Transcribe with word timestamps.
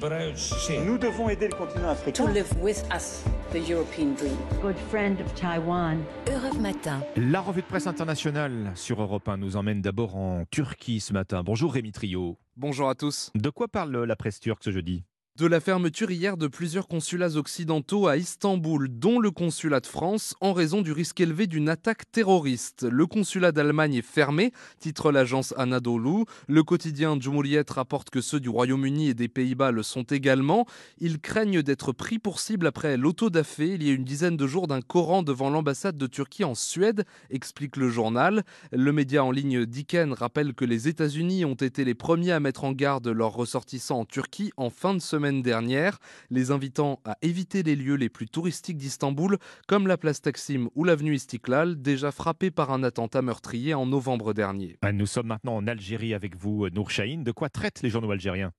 Nous 0.00 0.96
devons 0.96 1.28
aider 1.28 1.48
le 1.48 1.54
continent 1.54 1.90
africain. 1.90 2.24
To 2.24 2.32
live 2.32 2.50
with 2.62 2.82
us, 2.90 3.22
the 3.52 3.68
European 3.68 4.14
dream. 4.14 4.34
Good 4.62 4.78
friend 4.88 5.20
of 5.20 5.34
Taiwan. 5.34 5.98
Europe 6.26 6.58
Matin. 6.58 7.02
La 7.16 7.42
revue 7.42 7.60
de 7.60 7.66
presse 7.66 7.86
internationale 7.86 8.72
sur 8.76 9.02
Europe 9.02 9.28
1 9.28 9.36
nous 9.36 9.56
emmène 9.56 9.82
d'abord 9.82 10.16
en 10.16 10.46
Turquie 10.50 11.00
ce 11.00 11.12
matin. 11.12 11.42
Bonjour 11.42 11.74
Rémi 11.74 11.92
Trio. 11.92 12.38
Bonjour 12.56 12.88
à 12.88 12.94
tous. 12.94 13.30
De 13.34 13.50
quoi 13.50 13.68
parle 13.68 14.04
la 14.04 14.16
presse 14.16 14.40
turque 14.40 14.64
ce 14.64 14.70
jeudi? 14.70 15.04
De 15.40 15.46
la 15.46 15.60
fermeture 15.60 16.10
hier 16.10 16.36
de 16.36 16.48
plusieurs 16.48 16.86
consulats 16.86 17.36
occidentaux 17.36 18.08
à 18.08 18.18
Istanbul, 18.18 18.88
dont 18.90 19.18
le 19.18 19.30
consulat 19.30 19.80
de 19.80 19.86
France, 19.86 20.34
en 20.42 20.52
raison 20.52 20.82
du 20.82 20.92
risque 20.92 21.18
élevé 21.18 21.46
d'une 21.46 21.70
attaque 21.70 22.02
terroriste. 22.12 22.82
Le 22.82 23.06
consulat 23.06 23.50
d'Allemagne 23.50 23.94
est 23.94 24.02
fermé, 24.02 24.52
titre 24.80 25.10
l'agence 25.10 25.54
Anadolu. 25.56 26.26
Le 26.46 26.62
quotidien 26.62 27.18
Cumhuriyet 27.18 27.64
rapporte 27.70 28.10
que 28.10 28.20
ceux 28.20 28.38
du 28.38 28.50
Royaume-Uni 28.50 29.08
et 29.08 29.14
des 29.14 29.28
Pays-Bas 29.28 29.70
le 29.70 29.82
sont 29.82 30.02
également. 30.02 30.66
Ils 30.98 31.18
craignent 31.18 31.62
d'être 31.62 31.92
pris 31.92 32.18
pour 32.18 32.38
cible 32.38 32.66
après 32.66 32.98
l'autodafé 32.98 33.68
il 33.68 33.82
y 33.82 33.88
a 33.88 33.94
une 33.94 34.04
dizaine 34.04 34.36
de 34.36 34.46
jours 34.46 34.66
d'un 34.66 34.82
Coran 34.82 35.22
devant 35.22 35.48
l'ambassade 35.48 35.96
de 35.96 36.06
Turquie 36.06 36.44
en 36.44 36.54
Suède, 36.54 37.06
explique 37.30 37.78
le 37.78 37.88
journal. 37.88 38.44
Le 38.72 38.92
média 38.92 39.24
en 39.24 39.30
ligne 39.30 39.64
Diken 39.64 40.12
rappelle 40.12 40.52
que 40.52 40.66
les 40.66 40.86
États-Unis 40.86 41.46
ont 41.46 41.54
été 41.54 41.86
les 41.86 41.94
premiers 41.94 42.32
à 42.32 42.40
mettre 42.40 42.64
en 42.64 42.72
garde 42.72 43.08
leurs 43.08 43.32
ressortissants 43.32 44.00
en 44.00 44.04
Turquie 44.04 44.52
en 44.58 44.68
fin 44.68 44.92
de 44.92 44.98
semaine 44.98 45.29
dernière, 45.32 45.98
les 46.30 46.50
invitant 46.50 47.00
à 47.04 47.16
éviter 47.22 47.62
les 47.62 47.76
lieux 47.76 47.94
les 47.94 48.08
plus 48.08 48.28
touristiques 48.28 48.76
d'Istanbul, 48.76 49.38
comme 49.66 49.86
la 49.86 49.96
place 49.96 50.20
Taksim 50.20 50.68
ou 50.74 50.84
l'avenue 50.84 51.14
Istiklal, 51.14 51.80
déjà 51.80 52.12
frappée 52.12 52.50
par 52.50 52.72
un 52.72 52.82
attentat 52.82 53.22
meurtrier 53.22 53.74
en 53.74 53.86
novembre 53.86 54.34
dernier. 54.34 54.78
Nous 54.92 55.06
sommes 55.06 55.28
maintenant 55.28 55.56
en 55.56 55.66
Algérie 55.66 56.14
avec 56.14 56.36
vous, 56.36 56.68
Nour. 56.70 56.90
De 56.90 57.32
quoi 57.32 57.48
traitent 57.48 57.82
les 57.82 57.90
journaux 57.90 58.10
algériens? 58.10 58.52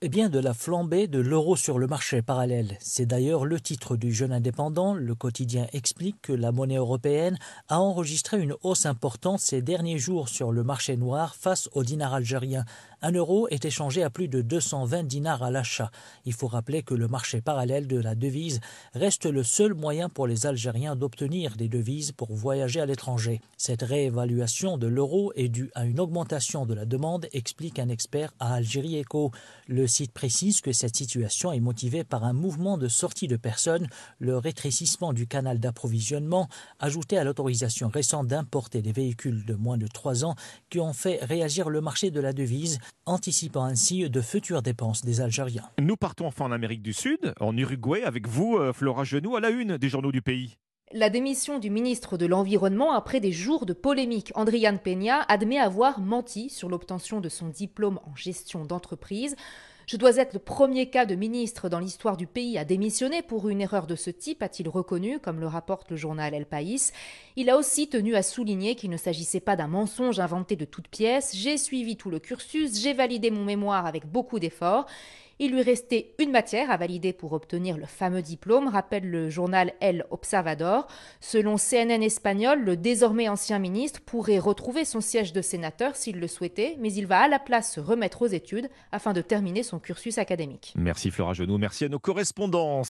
Eh 0.00 0.08
bien, 0.08 0.28
de 0.28 0.38
la 0.38 0.54
flambée 0.54 1.08
de 1.08 1.18
l'euro 1.18 1.56
sur 1.56 1.76
le 1.76 1.88
marché 1.88 2.22
parallèle. 2.22 2.76
C'est 2.78 3.04
d'ailleurs 3.04 3.44
le 3.44 3.58
titre 3.58 3.96
du 3.96 4.12
jeune 4.12 4.32
indépendant. 4.32 4.94
Le 4.94 5.16
quotidien 5.16 5.66
explique 5.72 6.22
que 6.22 6.32
la 6.32 6.52
monnaie 6.52 6.76
européenne 6.76 7.36
a 7.68 7.80
enregistré 7.80 8.40
une 8.40 8.54
hausse 8.62 8.86
importante 8.86 9.40
ces 9.40 9.60
derniers 9.60 9.98
jours 9.98 10.28
sur 10.28 10.52
le 10.52 10.62
marché 10.62 10.96
noir 10.96 11.34
face 11.34 11.68
au 11.72 11.82
dinar 11.82 12.14
algérien. 12.14 12.64
Un 13.02 13.10
euro 13.12 13.48
est 13.48 13.64
échangé 13.64 14.04
à 14.04 14.10
plus 14.10 14.28
de 14.28 14.40
220 14.40 15.02
dinars 15.02 15.42
à 15.42 15.50
l'achat. 15.50 15.90
Il 16.24 16.32
faut 16.32 16.46
rappeler 16.46 16.84
que 16.84 16.94
le 16.94 17.08
marché 17.08 17.40
parallèle 17.40 17.88
de 17.88 18.00
la 18.00 18.14
devise 18.14 18.60
reste 18.94 19.26
le 19.26 19.42
seul 19.42 19.74
moyen 19.74 20.08
pour 20.08 20.28
les 20.28 20.46
Algériens 20.46 20.94
d'obtenir 20.94 21.56
des 21.56 21.68
devises 21.68 22.12
pour 22.12 22.32
voyager 22.32 22.80
à 22.80 22.86
l'étranger. 22.86 23.40
Cette 23.56 23.82
réévaluation 23.82 24.78
de 24.78 24.86
l'euro 24.86 25.32
est 25.34 25.48
due 25.48 25.70
à 25.74 25.84
une 25.84 25.98
augmentation 25.98 26.66
de 26.66 26.74
la 26.74 26.86
demande, 26.86 27.26
explique 27.32 27.80
un 27.80 27.88
expert 27.88 28.32
à 28.38 28.54
Algérie 28.54 29.00
Eco. 29.00 29.32
Le 29.66 29.87
site 29.88 30.12
précise 30.12 30.60
que 30.60 30.72
cette 30.72 30.96
situation 30.96 31.52
est 31.52 31.60
motivée 31.60 32.04
par 32.04 32.24
un 32.24 32.32
mouvement 32.32 32.78
de 32.78 32.88
sortie 32.88 33.28
de 33.28 33.36
personnes, 33.36 33.88
le 34.18 34.38
rétrécissement 34.38 35.12
du 35.12 35.26
canal 35.26 35.58
d'approvisionnement, 35.58 36.48
ajouté 36.78 37.18
à 37.18 37.24
l'autorisation 37.24 37.88
récente 37.88 38.28
d'importer 38.28 38.82
des 38.82 38.92
véhicules 38.92 39.44
de 39.44 39.54
moins 39.54 39.78
de 39.78 39.86
3 39.86 40.24
ans 40.24 40.34
qui 40.70 40.80
ont 40.80 40.92
fait 40.92 41.18
réagir 41.24 41.70
le 41.70 41.80
marché 41.80 42.10
de 42.10 42.20
la 42.20 42.32
devise 42.32 42.78
anticipant 43.06 43.64
ainsi 43.64 44.08
de 44.08 44.20
futures 44.20 44.62
dépenses 44.62 45.04
des 45.04 45.20
Algériens. 45.20 45.68
Nous 45.80 45.96
partons 45.96 46.26
enfin 46.26 46.44
en 46.44 46.52
Amérique 46.52 46.82
du 46.82 46.92
Sud, 46.92 47.34
en 47.40 47.56
Uruguay, 47.56 48.04
avec 48.04 48.28
vous, 48.28 48.56
euh, 48.56 48.72
Flora 48.72 49.04
Genoux, 49.04 49.36
à 49.36 49.40
la 49.40 49.50
une 49.50 49.78
des 49.78 49.88
journaux 49.88 50.12
du 50.12 50.22
pays. 50.22 50.56
La 50.92 51.10
démission 51.10 51.58
du 51.58 51.68
ministre 51.68 52.16
de 52.16 52.24
l'Environnement 52.24 52.94
après 52.94 53.20
des 53.20 53.30
jours 53.30 53.66
de 53.66 53.74
polémique. 53.74 54.32
Andriane 54.34 54.78
Peña 54.78 55.20
admet 55.28 55.58
avoir 55.58 56.00
menti 56.00 56.48
sur 56.48 56.70
l'obtention 56.70 57.20
de 57.20 57.28
son 57.28 57.48
diplôme 57.48 58.00
en 58.06 58.16
gestion 58.16 58.64
d'entreprise. 58.64 59.36
Je 59.88 59.96
dois 59.96 60.18
être 60.18 60.34
le 60.34 60.38
premier 60.38 60.90
cas 60.90 61.06
de 61.06 61.14
ministre 61.14 61.70
dans 61.70 61.78
l'histoire 61.78 62.18
du 62.18 62.26
pays 62.26 62.58
à 62.58 62.66
démissionner 62.66 63.22
pour 63.22 63.48
une 63.48 63.62
erreur 63.62 63.86
de 63.86 63.96
ce 63.96 64.10
type, 64.10 64.42
a-t-il 64.42 64.68
reconnu, 64.68 65.18
comme 65.18 65.40
le 65.40 65.46
rapporte 65.46 65.90
le 65.90 65.96
journal 65.96 66.34
El 66.34 66.44
País. 66.44 66.92
Il 67.36 67.48
a 67.48 67.56
aussi 67.56 67.88
tenu 67.88 68.14
à 68.14 68.22
souligner 68.22 68.74
qu'il 68.74 68.90
ne 68.90 68.98
s'agissait 68.98 69.40
pas 69.40 69.56
d'un 69.56 69.66
mensonge 69.66 70.20
inventé 70.20 70.56
de 70.56 70.66
toutes 70.66 70.88
pièces. 70.88 71.34
J'ai 71.34 71.56
suivi 71.56 71.96
tout 71.96 72.10
le 72.10 72.18
cursus, 72.18 72.78
j'ai 72.78 72.92
validé 72.92 73.30
mon 73.30 73.46
mémoire 73.46 73.86
avec 73.86 74.04
beaucoup 74.04 74.38
d'efforts. 74.38 74.84
Il 75.40 75.52
lui 75.52 75.62
restait 75.62 76.14
une 76.18 76.32
matière 76.32 76.70
à 76.70 76.76
valider 76.76 77.12
pour 77.12 77.32
obtenir 77.32 77.76
le 77.76 77.86
fameux 77.86 78.22
diplôme, 78.22 78.66
rappelle 78.66 79.08
le 79.08 79.30
journal 79.30 79.72
El 79.80 80.04
Observador. 80.10 80.88
Selon 81.20 81.56
CNN 81.56 82.02
espagnol, 82.02 82.60
le 82.64 82.76
désormais 82.76 83.28
ancien 83.28 83.60
ministre 83.60 84.00
pourrait 84.00 84.40
retrouver 84.40 84.84
son 84.84 85.00
siège 85.00 85.32
de 85.32 85.40
sénateur 85.40 85.94
s'il 85.94 86.18
le 86.18 86.26
souhaitait, 86.26 86.76
mais 86.80 86.92
il 86.92 87.06
va 87.06 87.20
à 87.20 87.28
la 87.28 87.38
place 87.38 87.72
se 87.72 87.80
remettre 87.80 88.22
aux 88.22 88.26
études 88.26 88.68
afin 88.90 89.12
de 89.12 89.20
terminer 89.20 89.62
son 89.62 89.78
cursus 89.78 90.18
académique. 90.18 90.74
Merci 90.76 91.12
Flora 91.12 91.34
Genoux, 91.34 91.58
merci 91.58 91.84
à 91.84 91.88
nos 91.88 92.00
correspondants. 92.00 92.82